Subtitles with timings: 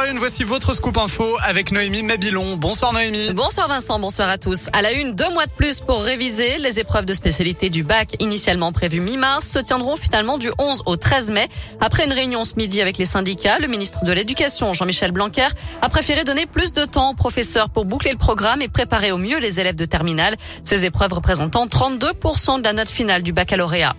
[0.00, 2.56] 8h01, voici votre scoop info avec Noémie Mabilon.
[2.56, 3.32] Bonsoir Noémie.
[3.34, 4.68] Bonsoir Vincent, bonsoir à tous.
[4.72, 6.58] À la une, deux mois de plus pour réviser.
[6.58, 10.96] Les épreuves de spécialité du bac, initialement prévues mi-mars, se tiendront finalement du 11 au
[10.96, 11.48] 13 mai.
[11.80, 15.48] Après une réunion ce midi avec les syndicats, le ministre de l'Éducation, Jean-Michel Blanquer,
[15.82, 19.18] a préféré donner plus de temps aux professeurs pour boucler le programme et préparer au
[19.18, 20.36] mieux les élèves de terminale.
[20.64, 23.94] Ces épreuves représentant 32% de la note finale du baccalauréat.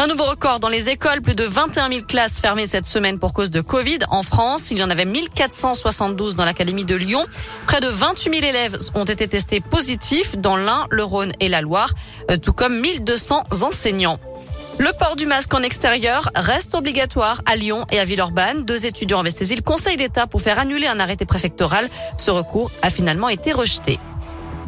[0.00, 3.32] Un nouveau record dans les écoles, plus de 21 000 classes fermées cette semaine pour
[3.32, 3.98] cause de Covid.
[4.10, 7.26] En France, il y en avait 1472 dans l'Académie de Lyon.
[7.66, 11.62] Près de 28 000 élèves ont été testés positifs dans l'Ain, le Rhône et la
[11.62, 11.90] Loire,
[12.30, 14.20] euh, tout comme 1200 enseignants.
[14.78, 18.64] Le port du masque en extérieur reste obligatoire à Lyon et à Villeurbanne.
[18.64, 21.88] Deux étudiants avaient saisi le Conseil d'État pour faire annuler un arrêté préfectoral.
[22.16, 23.98] Ce recours a finalement été rejeté.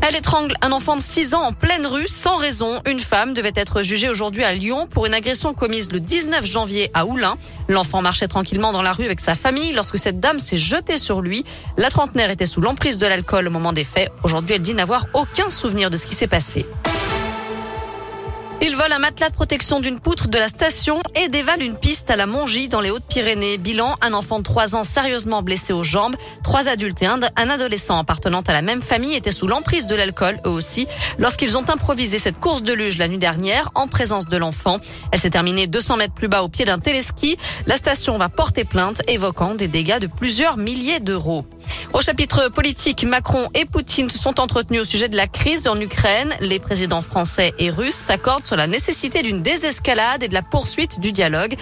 [0.00, 2.80] Elle étrangle un enfant de 6 ans en pleine rue sans raison.
[2.86, 6.90] Une femme devait être jugée aujourd'hui à Lyon pour une agression commise le 19 janvier
[6.94, 7.36] à Oulin.
[7.68, 11.20] L'enfant marchait tranquillement dans la rue avec sa famille lorsque cette dame s'est jetée sur
[11.20, 11.44] lui.
[11.76, 14.10] La trentenaire était sous l'emprise de l'alcool au moment des faits.
[14.22, 16.64] Aujourd'hui, elle dit n'avoir aucun souvenir de ce qui s'est passé.
[18.60, 22.10] Il vole un matelas de protection d'une poutre de la station et dévale une piste
[22.10, 23.56] à la Mongie dans les Hautes-Pyrénées.
[23.56, 26.16] Bilan, un enfant de 3 ans sérieusement blessé aux jambes.
[26.42, 30.40] Trois adultes et un, adolescent appartenant à la même famille étaient sous l'emprise de l'alcool,
[30.44, 34.36] eux aussi, lorsqu'ils ont improvisé cette course de luge la nuit dernière en présence de
[34.36, 34.78] l'enfant.
[35.12, 37.38] Elle s'est terminée 200 mètres plus bas au pied d'un téléski.
[37.66, 41.44] La station va porter plainte évoquant des dégâts de plusieurs milliers d'euros.
[41.92, 45.80] Au chapitre politique, Macron et Poutine se sont entretenus au sujet de la crise en
[45.80, 46.32] Ukraine.
[46.40, 51.00] Les présidents français et russes s'accordent sur la nécessité d'une désescalade et de la poursuite
[51.00, 51.56] du dialogue.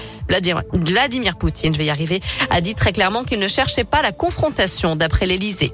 [0.73, 4.13] Vladimir Poutine, je vais y arriver, a dit très clairement qu'il ne cherchait pas la
[4.13, 5.73] confrontation d'après l'Elysée.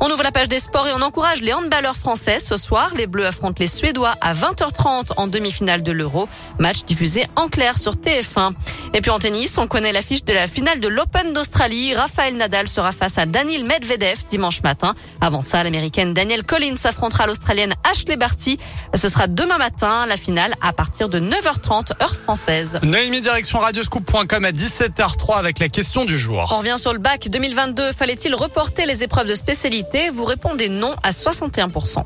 [0.00, 2.38] On ouvre la page des sports et on encourage les handballeurs français.
[2.38, 6.28] Ce soir, les Bleus affrontent les Suédois à 20h30 en demi-finale de l'Euro.
[6.58, 8.52] Match diffusé en clair sur TF1.
[8.94, 11.94] Et puis en tennis, on connaît l'affiche de la finale de l'Open d'Australie.
[11.94, 14.94] Raphaël Nadal sera face à Daniel Medvedev dimanche matin.
[15.20, 18.58] Avant ça, l'américaine Danielle Collins affrontera l'australienne Ashley Barty.
[18.94, 22.78] Ce sera demain matin, la finale à partir de 9h30 heure française.
[22.82, 26.48] Noémie direction radioscoop.com à 17h03 avec la question du jour.
[26.52, 27.92] On revient sur le bac 2022.
[27.92, 30.10] Fallait-il reporter les épreuves de spécialité?
[30.10, 32.04] Vous répondez non à 61%.